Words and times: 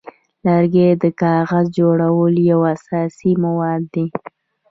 لرګی 0.45 0.89
د 1.03 1.05
کاغذ 1.21 1.65
جوړولو 1.77 2.41
یو 2.51 2.61
اساسي 2.75 3.31
مواد 3.43 3.81
دی. 3.93 4.05